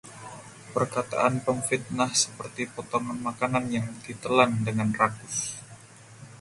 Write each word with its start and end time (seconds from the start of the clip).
Perkataan 0.73 1.33
pemfitnah 1.45 2.09
seperti 2.23 2.63
potongan 2.75 3.19
makanan 3.27 3.65
yang 3.77 3.85
ditelan 4.05 4.51
dengan 4.67 4.89
rakus; 4.99 5.37